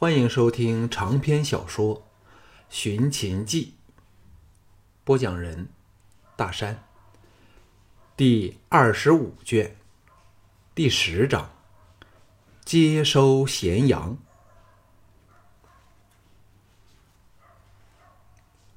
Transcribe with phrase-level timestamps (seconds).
[0.00, 1.96] 欢迎收听长篇小说
[2.70, 3.74] 《寻秦记》，
[5.04, 5.68] 播讲人：
[6.36, 6.84] 大山。
[8.16, 9.76] 第二十五卷，
[10.74, 11.50] 第十章：
[12.64, 14.16] 接收咸阳。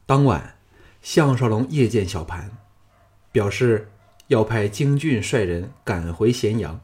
[0.06, 0.58] 当晚，
[1.02, 2.52] 项少龙夜见小盘，
[3.32, 3.90] 表示
[4.28, 6.82] 要派京俊率人赶回咸阳，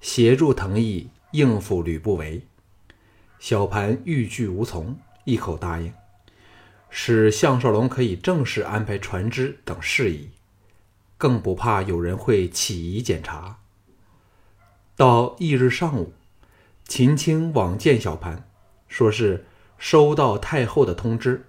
[0.00, 2.44] 协助藤毅应付吕不韦。
[3.38, 5.92] 小盘欲拒无从，一口答应，
[6.90, 10.30] 使项少龙可以正式安排船只等事宜，
[11.16, 13.58] 更不怕有人会起疑检查。
[14.96, 16.12] 到翌日上午，
[16.84, 18.48] 秦青往见小盘，
[18.88, 19.46] 说是
[19.78, 21.46] 收到太后的通知，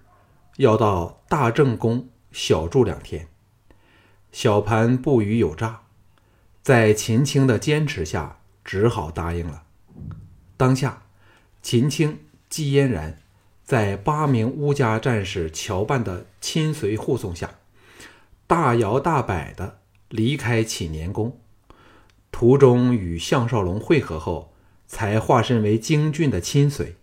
[0.57, 3.27] 要到大正宫小住两天。
[4.31, 5.81] 小盘不予有诈，
[6.61, 9.63] 在秦青的坚持下，只好答应了。
[10.55, 11.01] 当下。
[11.61, 13.21] 秦青、季嫣然
[13.63, 17.59] 在八名乌家战士乔办的亲随护送下，
[18.47, 21.39] 大摇大摆地离开启年宫。
[22.31, 24.53] 途中与项少龙会合后，
[24.87, 26.95] 才化身为京俊的亲随，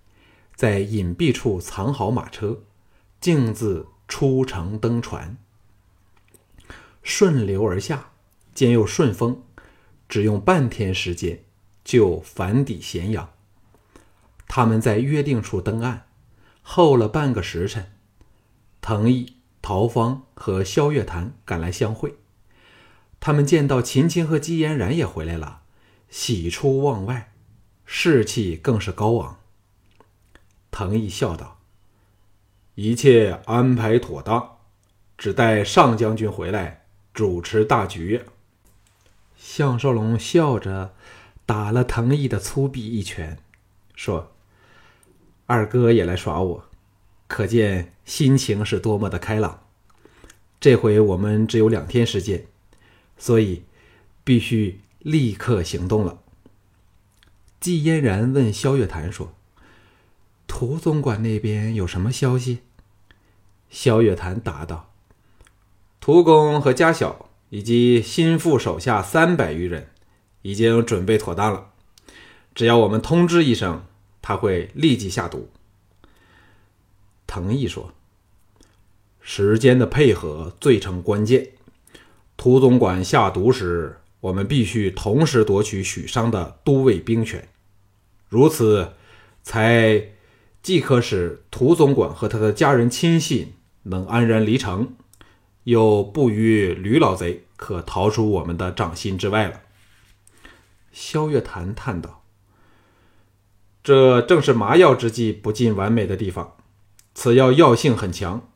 [0.55, 2.63] 在隐蔽处藏好马车，
[3.21, 5.37] 径自出城登船，
[7.03, 8.11] 顺流而下，
[8.55, 9.43] 兼又顺风，
[10.09, 11.45] 只用半天时间
[11.85, 13.31] 就返抵咸阳。
[14.49, 16.07] 他们在约定处登岸，
[16.63, 17.93] 候了半个时辰，
[18.81, 22.17] 藤毅、陶芳和萧月潭赶来相会。
[23.21, 25.63] 他们见到秦青和姬嫣然也回来了，
[26.09, 27.33] 喜出望外，
[27.85, 29.39] 士气更是高昂。
[30.71, 31.59] 藤毅笑道
[32.77, 34.59] ：“一切安排妥当，
[35.19, 38.23] 只待上将军回来主持大局。”
[39.37, 40.95] 项少龙笑着
[41.45, 43.39] 打了藤毅的粗臂一拳，
[43.95, 44.33] 说。
[45.49, 46.65] 二哥也来耍我，
[47.29, 49.63] 可见心情是多么的开朗。
[50.59, 52.47] 这回我们只有两天时间，
[53.17, 53.63] 所以
[54.25, 56.19] 必须立刻行动了。
[57.61, 59.35] 季嫣然问萧月潭说
[60.49, 62.63] ：“涂总管那边有什么消息？”
[63.71, 64.93] 萧月潭答道
[66.01, 69.91] ：“涂公和家小以及心腹手下三百余人，
[70.43, 71.71] 已经准备妥当了。
[72.53, 73.85] 只要我们通知一声。”
[74.27, 75.49] 他会立即下毒。
[77.29, 77.93] 藤毅说
[79.23, 81.53] ：“时间的配合最成关键。
[82.37, 87.49] 涂总管下毒时，我们必须同时夺取许商的都尉兵权，
[88.29, 88.95] 如此
[89.45, 90.09] 才
[90.61, 93.55] 既可使涂总管和他的家人亲信
[93.85, 94.97] 能安然离城，
[95.63, 99.61] 又不与吕老贼可逃出我们的掌心之外了。”
[100.91, 102.25] 萧月潭叹道。
[103.87, 106.57] 这正是麻药之剂不尽完美的地方。
[107.15, 108.49] 此药药性很强，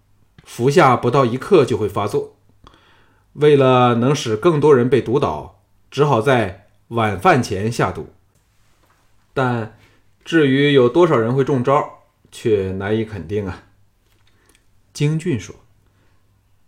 [0.42, 2.34] 服下不到一刻就会发作。
[3.34, 8.08] 为了能使更多人被毒倒，只好在晚饭前下毒。
[9.32, 9.78] 但
[10.24, 12.00] 至于有多少人会中招，
[12.32, 13.62] 却难以肯定啊。
[14.92, 15.54] 京俊说：“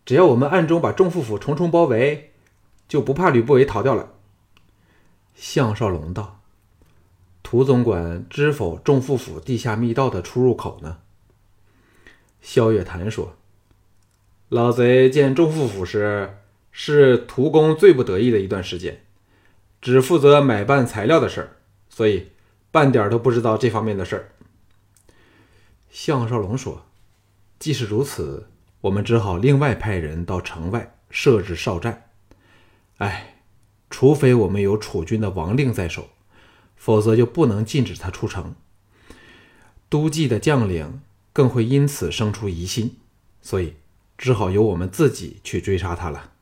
[0.06, 2.31] 只要我们暗中把众副府重重包围，
[2.87, 4.11] 就不怕吕不韦逃掉了。”
[5.34, 6.41] 项少龙道。
[7.53, 11.01] 涂总管知否众副府地下密道的出入口呢？
[12.41, 13.37] 萧月潭说
[14.49, 16.39] ：“老贼见众副府时，
[16.71, 19.05] 是涂公最不得意的一段时间，
[19.83, 21.57] 只负责买办材料的事儿，
[21.91, 22.31] 所以
[22.71, 24.33] 半点都不知道这方面的事儿。”
[25.93, 26.87] 项少龙说
[27.61, 28.49] ：“即使如此，
[28.81, 32.09] 我们只好另外派人到城外设置哨站。
[32.97, 33.43] 哎，
[33.91, 36.09] 除非我们有楚军的王令在手。”
[36.84, 38.56] 否则就不能禁止他出城。
[39.88, 41.00] 都记的将领
[41.32, 42.97] 更会因此生出疑心，
[43.41, 43.76] 所以
[44.19, 46.32] 只好由我们自己去追杀他了。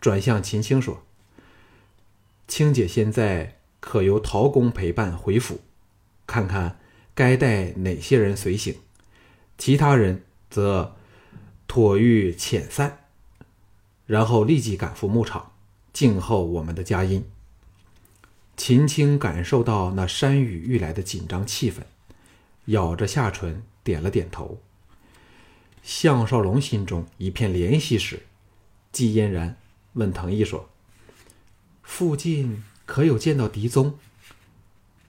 [0.00, 1.02] 转向秦青说
[2.46, 5.58] ：“青姐现在可由陶公陪伴回府，
[6.24, 6.78] 看看
[7.12, 8.76] 该带哪些人随行，
[9.58, 10.94] 其他人则
[11.66, 13.06] 妥欲遣散，
[14.06, 15.50] 然后立即赶赴牧场，
[15.92, 17.24] 静候我们的佳音。”
[18.64, 21.78] 秦青感受到那山雨欲来的紧张气氛，
[22.66, 24.62] 咬着下唇点了点头。
[25.82, 28.22] 项少龙心中一片怜惜时，
[28.92, 29.56] 季嫣然
[29.94, 30.70] 问藤毅说
[31.82, 33.98] ：“附近可有见到敌踪？”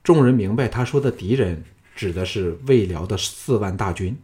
[0.03, 1.63] 众人明白他说的敌人
[1.95, 4.17] 指的是魏辽的四万大军，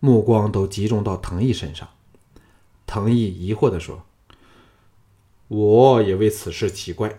[0.00, 1.86] 目光都集中到藤毅身上。
[2.86, 4.06] 藤毅疑惑地说
[5.48, 7.18] ：“我也为此事奇怪，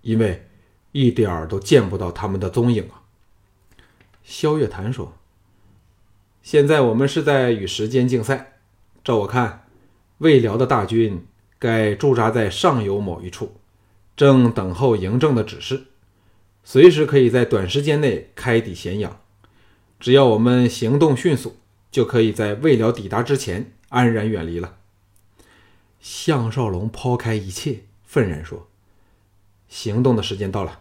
[0.00, 0.44] 因为……”
[0.92, 3.02] 一点儿都见不到他们的踪影啊！
[4.22, 5.14] 萧月潭说
[6.42, 8.58] ：“现在我们是在与时间竞赛。
[9.02, 9.66] 照我看，
[10.18, 11.26] 魏辽的大军
[11.58, 13.56] 该驻扎在上游某一处，
[14.14, 15.84] 正等候嬴政的指示，
[16.62, 19.18] 随时可以在短时间内开抵咸阳。
[19.98, 21.56] 只要我们行动迅速，
[21.90, 24.76] 就可以在魏辽抵达之前安然远离了。”
[26.00, 28.68] 项少龙抛开一切，愤然说
[29.68, 30.80] ：“行动的时间到了。”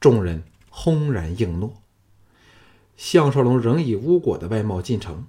[0.00, 1.74] 众人轰然应诺。
[2.96, 5.26] 项少龙仍以巫果的外貌进城，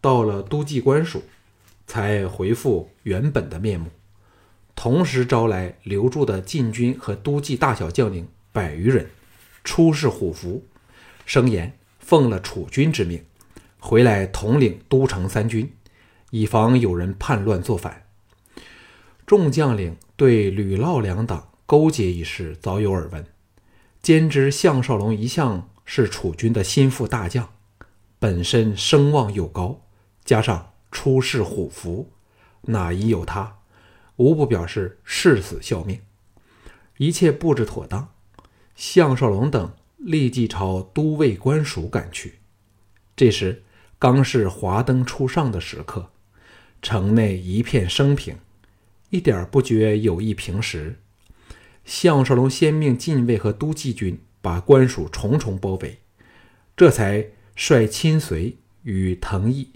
[0.00, 1.22] 到了都记官署，
[1.86, 3.90] 才恢复原本的面目，
[4.74, 9.10] 同时招来留驻的禁军和都记大小将领百余人，
[9.64, 10.64] 出示虎符，
[11.24, 13.24] 声言奉了楚军之命，
[13.78, 15.72] 回来统领都城三军，
[16.30, 18.06] 以防有人叛乱作反。
[19.26, 23.24] 众将领对吕嫪两党勾结一事早有耳闻，
[24.02, 25.68] 兼知项少龙一向。
[25.92, 27.52] 是楚军的心腹大将，
[28.20, 29.82] 本身声望又高，
[30.24, 32.12] 加上出仕虎符，
[32.60, 33.58] 哪一有他，
[34.14, 36.00] 无不表示誓死效命。
[36.98, 38.10] 一切布置妥当，
[38.76, 42.38] 项少龙等立即朝都尉官署赶去。
[43.16, 43.64] 这时
[43.98, 46.12] 刚是华灯初上的时刻，
[46.80, 48.38] 城内一片升平，
[49.08, 51.00] 一点不觉有意平时。
[51.90, 54.16] 项少龙先命禁卫和都记军。
[54.42, 55.98] 把官署重重包围，
[56.74, 59.68] 这才率亲随与藤毅、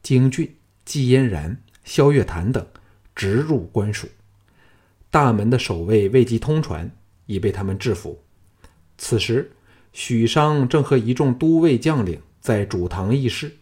[0.00, 0.54] 京俊、
[0.84, 2.64] 季嫣然、萧月潭等
[3.16, 4.06] 直入官署。
[5.10, 6.88] 大门的守卫未及通传，
[7.26, 8.22] 已被他们制服。
[8.96, 9.50] 此时，
[9.92, 13.56] 许商正和一众都尉将领在主堂议事，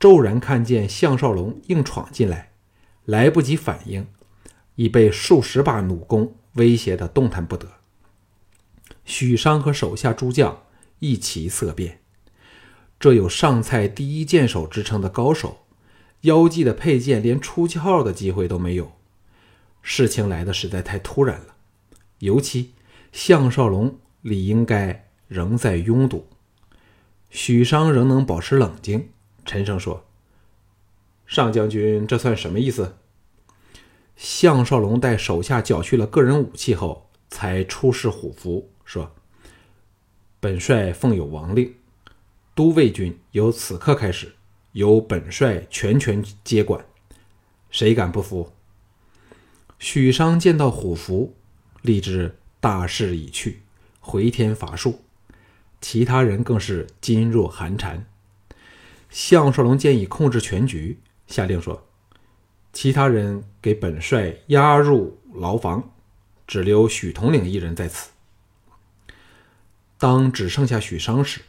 [0.00, 2.52] 骤然看见项少龙硬闯进来，
[3.04, 4.06] 来不及反应，
[4.76, 7.68] 已被数十把弩弓威胁得动弹不得。
[9.04, 10.64] 许商和手下诸将
[10.98, 12.00] 一齐色变。
[12.98, 15.66] 这有上蔡第一剑手之称的高手，
[16.22, 18.92] 腰际的佩剑连出鞘的机会都没有。
[19.82, 21.56] 事情来的实在太突然了，
[22.20, 22.72] 尤其
[23.12, 26.26] 项少龙理应该仍在拥堵。
[27.28, 29.10] 许商仍能保持冷静，
[29.44, 30.06] 沉声说
[31.26, 32.96] ：“上将军，这算什么意思？”
[34.16, 38.70] 项少龙待手下缴去了个人武器后，才出示虎符。
[38.84, 39.14] 说
[40.40, 41.74] ：“本帅奉有王令，
[42.54, 44.34] 都尉军由此刻开始
[44.72, 46.84] 由本帅全权接管，
[47.70, 48.52] 谁敢不服？”
[49.78, 51.34] 许商见到虎符，
[51.82, 53.62] 立志大势已去，
[54.00, 55.00] 回天乏术。
[55.80, 58.06] 其他人更是噤若寒蝉。
[59.10, 61.86] 项少龙建议控制全局，下令说
[62.74, 65.90] ：“其他人给本帅押入牢房，
[66.46, 68.10] 只留许统领一人在此。”
[69.96, 71.40] 当只剩下许商时，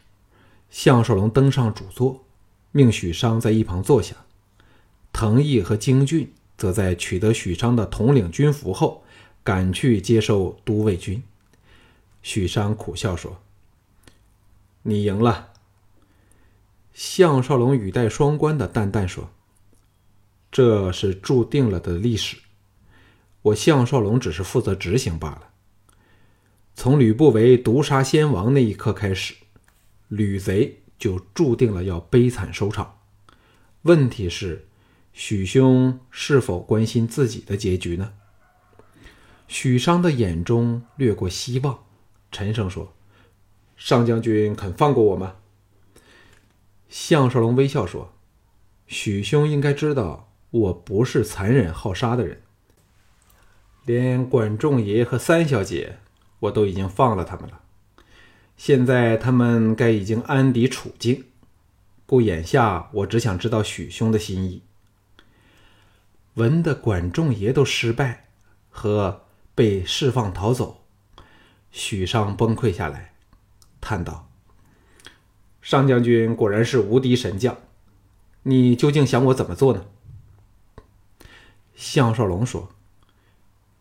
[0.69, 2.23] 项少龙登上主座，
[2.71, 4.15] 命许商在一旁坐下。
[5.11, 9.03] 藤毅和京俊则在取得许商的统领军服后，
[9.43, 11.21] 赶去接受都尉军。
[12.21, 13.41] 许商苦笑说
[14.83, 15.49] ：“你赢了。”
[16.93, 19.29] 项少龙语带双关的淡淡说
[20.55, 22.37] ：“这是注定了的历史，
[23.41, 25.49] 我项少龙只是负责执行罢了。”
[26.73, 29.33] 从吕不韦毒杀先王那一刻开始，
[30.07, 32.99] 吕贼就注定了要悲惨收场。
[33.81, 34.65] 问题是，
[35.11, 38.13] 许兄是否关心自己的结局呢？
[39.49, 41.83] 许商的眼中掠过希望，
[42.31, 42.93] 沉声说
[43.75, 45.35] ：“上将军肯放过我吗？”
[46.87, 48.13] 项少龙微笑说
[48.87, 50.24] ：“许兄应该知道，
[50.59, 52.41] 我不是残忍好杀的人。
[53.85, 55.97] 连管仲爷和三小姐。”
[56.41, 57.61] 我都已经放了他们了，
[58.55, 61.23] 现在他们该已经安抵处境，
[62.05, 64.61] 故眼下我只想知道许兄的心意。
[66.35, 68.27] 闻得管仲爷都失败
[68.69, 69.23] 和
[69.55, 70.83] 被释放逃走，
[71.71, 73.13] 许商崩溃下来，
[73.79, 74.29] 叹道
[75.63, 77.57] ：“上将军果然是无敌神将，
[78.43, 79.85] 你究竟想我怎么做呢？”
[81.75, 82.69] 项少龙说：“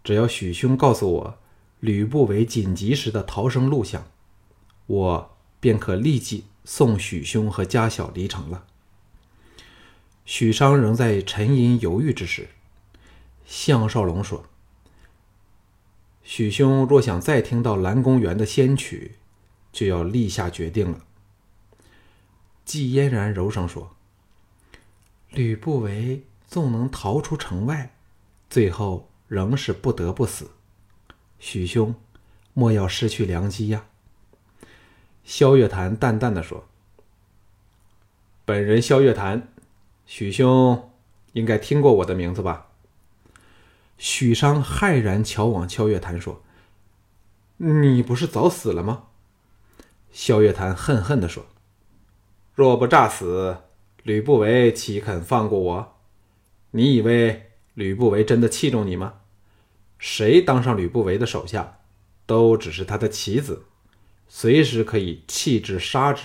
[0.04, 1.38] 只要许兄告诉我。”
[1.80, 4.06] 吕不韦紧急时的逃生路向，
[4.86, 8.64] 我便可立即送许兄和家小离城了。
[10.24, 12.48] 许商仍在沉吟犹豫之时，
[13.44, 14.46] 项少龙说
[16.24, 19.16] ：“许兄若想再听到蓝公园的仙曲，
[19.70, 21.04] 就要立下决定了。”
[22.64, 23.94] 季嫣然柔声说
[25.28, 26.22] ：“吕不韦
[26.54, 27.96] 纵能逃出城外，
[28.48, 30.52] 最后仍是不得不死。”
[31.40, 31.96] 许兄，
[32.52, 33.86] 莫要失去良机呀！
[35.24, 36.68] 萧月潭淡淡的说
[38.46, 39.48] ：“本人萧月潭，
[40.06, 40.92] 许兄
[41.32, 42.68] 应该听过我的名字吧？”
[43.98, 46.40] 许商骇然瞧往萧月潭说
[47.58, 49.06] ：“你不是早死了吗？”
[50.12, 51.46] 萧月潭恨恨的说
[52.54, 53.56] ：“若不诈死，
[54.04, 55.93] 吕不韦岂肯放过我？
[56.76, 59.20] 你以为吕不韦真的器重你吗？
[59.96, 61.78] 谁当上吕不韦的手下，
[62.26, 63.66] 都只是他的棋子，
[64.26, 66.24] 随时可以弃之杀之，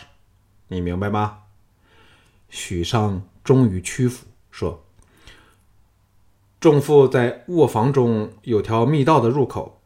[0.70, 1.44] 你明白吗？”
[2.50, 4.84] 许商终于屈服，说
[6.60, 9.80] ：“仲父在卧房中有条密道的入口，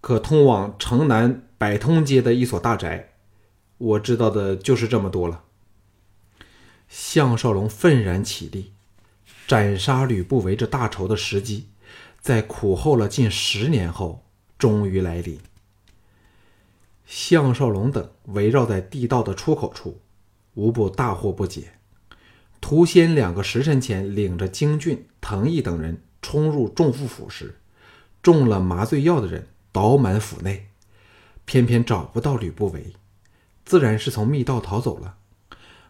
[0.00, 3.14] 可通往城南百通街的一所大宅。”
[3.78, 5.42] 我知道的就是这么多了。
[6.88, 8.73] 项少龙愤然起立，
[9.46, 11.68] 斩杀吕不韦这大仇的时机，
[12.20, 14.24] 在苦候了近十年后，
[14.58, 15.38] 终于来临。
[17.04, 20.00] 项少龙等围绕在地道的出口处，
[20.54, 21.74] 无不大惑不解。
[22.60, 27.60] 屠仙两个时辰前领着京俊、藤毅等人冲入仲父府时，
[28.22, 30.68] 中了麻醉药的人倒满府内，
[31.44, 32.94] 偏偏找不到吕不韦。
[33.66, 35.18] 自然是从密道逃走了。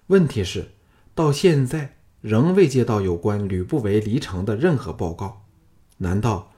[0.09, 0.73] 问题是，
[1.15, 5.45] 到现在仍未接到有关吕不韦离城的任何报告。
[5.99, 6.55] 难道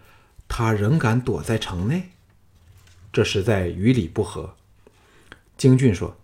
[0.47, 2.11] 他仍敢躲在城内？
[3.13, 4.55] 这实在与理不合。
[5.57, 6.19] 京俊说：“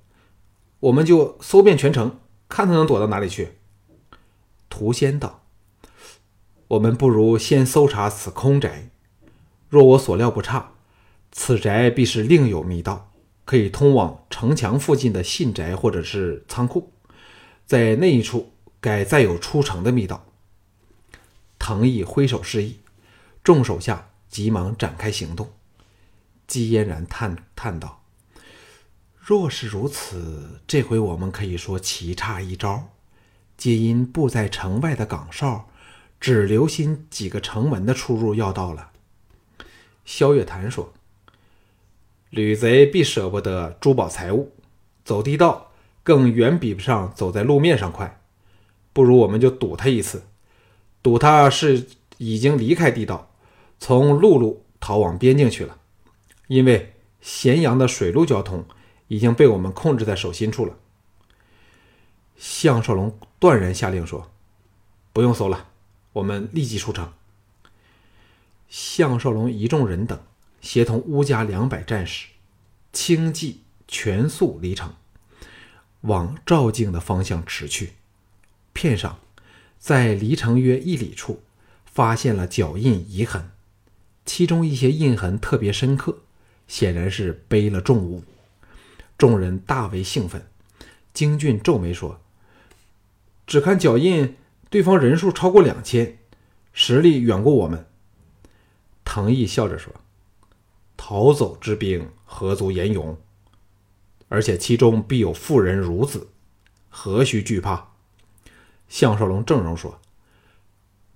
[0.78, 3.54] 我们就搜遍全城，看他能躲到哪里去。”
[4.70, 5.42] 屠仙道
[6.68, 8.90] ：“我们不如先搜查此空宅。
[9.68, 10.74] 若我所料不差，
[11.32, 13.08] 此宅必是另有密道。”
[13.44, 16.92] 可以通往城墙附近的信宅或者是仓库，
[17.66, 18.51] 在那一处
[18.82, 20.26] 该再有出城的密道。
[21.58, 22.80] 藤毅挥手示意，
[23.42, 25.50] 众手下急忙展开行动。
[26.46, 28.02] 姬嫣然叹叹道
[29.16, 32.90] ：“若是如此，这回我们可以说棋差一招，
[33.56, 35.70] 皆因布在城外的岗哨
[36.20, 38.90] 只留心几个城门的出入要道了。”
[40.04, 40.92] 萧月潭说。
[42.30, 44.54] 吕贼必舍不得珠宝财物，
[45.04, 45.70] 走地道
[46.02, 48.21] 更远比不上走在路面上快。
[48.92, 50.24] 不如我们就赌他一次，
[51.02, 51.86] 赌他是
[52.18, 53.34] 已经离开地道，
[53.78, 55.78] 从陆路逃往边境去了。
[56.48, 58.64] 因为咸阳的水陆交通
[59.08, 60.76] 已经被我们控制在手心处了。
[62.36, 64.30] 项少龙断然下令说
[65.12, 65.68] ：“不用搜了，
[66.12, 67.12] 我们立即出城。”
[68.68, 70.18] 项少龙一众人等。
[70.60, 72.28] 协同乌家两百战士，
[72.92, 74.94] 轻骑全速离城，
[76.02, 77.94] 往赵境的方向驰去。
[78.82, 79.20] 片上，
[79.78, 81.40] 在离城约一里处，
[81.84, 83.52] 发现了脚印遗痕，
[84.26, 86.18] 其中一些印痕特别深刻，
[86.66, 88.24] 显然是背了重物。
[89.16, 90.48] 众人大为兴奋。
[91.14, 92.20] 京俊皱眉说
[93.46, 94.34] ：“只看脚印，
[94.68, 96.18] 对方人数超过两千，
[96.72, 97.86] 实力远过我们。”
[99.06, 99.94] 藤毅笑着说。
[100.96, 103.16] 逃走之兵何足言勇？
[104.28, 106.30] 而且其中必有妇人孺子，
[106.88, 107.91] 何须惧怕？
[108.92, 109.98] 项少龙正容说：“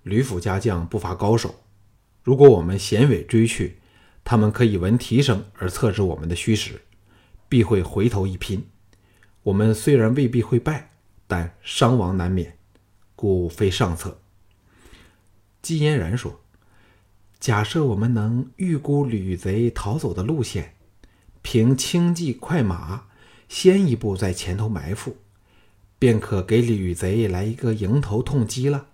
[0.03, 1.57] 吕府家将不乏高手，
[2.23, 3.77] 如果我们衔尾追去，
[4.25, 6.81] 他们可以闻蹄声而测知我们的虚实，
[7.51, 8.67] 必会回头一拼。
[9.43, 10.93] 我们虽然未必会败，
[11.27, 12.57] 但伤亡难免，
[13.15, 14.23] 故非上策。”
[15.61, 16.41] 姬嫣然说。
[17.39, 20.77] 假设我们能预估吕贼逃走的路线，
[21.43, 23.09] 凭轻骑快马，
[23.51, 25.19] 先一步在前头埋伏，
[25.99, 28.87] 便可给吕贼来一个迎头痛击了。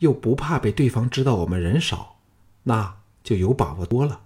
[0.00, 2.18] 又不怕被对方知道我们人少，
[2.64, 4.20] 那就有把握多了。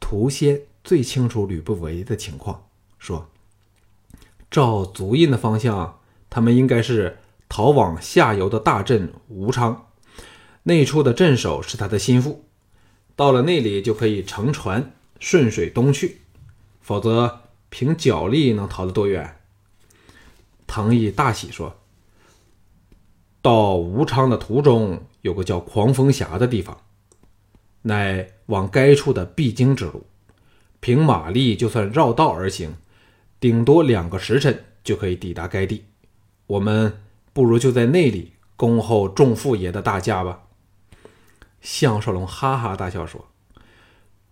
[0.00, 2.66] 屠仙最清楚吕不韦的情况，
[2.98, 3.28] 说
[4.50, 5.98] ：“照足印的方向，
[6.30, 7.18] 他们应该是
[7.48, 9.86] 逃往下游的大镇吴昌。”
[10.64, 12.44] 那处的镇守是他的心腹，
[13.16, 16.22] 到了那里就可以乘船顺水东去，
[16.80, 19.37] 否则凭脚力能逃得多远？
[20.68, 21.80] 藤毅大喜说
[23.42, 26.82] ：“到吴昌的途中有个叫狂风峡的地方，
[27.82, 30.04] 乃往该处的必经之路，
[30.78, 32.76] 凭马力就算绕道而行，
[33.40, 35.86] 顶多两个时辰就可以抵达该地。
[36.46, 37.00] 我们
[37.32, 40.44] 不如就在那里恭候众父爷的大驾吧。”
[41.60, 43.28] 项少龙哈哈大笑说：“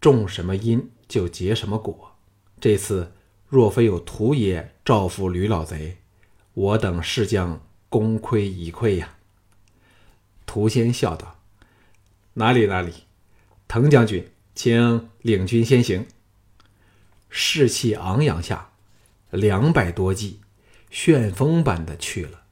[0.01, 2.13] 种什么因就结什么果。
[2.61, 3.15] 这次
[3.49, 5.99] 若非有屠爷照拂吕老贼，
[6.57, 7.61] 我等是将
[7.91, 9.17] 功亏一篑呀。”
[10.47, 11.39] 涂仙笑道
[12.35, 13.05] ：“哪里哪里，
[13.69, 16.07] 滕将军，请领军先行。”
[17.29, 18.71] 士气昂扬下，
[19.31, 20.41] 两百多骑，
[20.91, 22.46] 旋风般的去了。